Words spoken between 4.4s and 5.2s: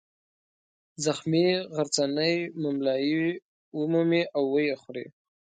ویې خوري.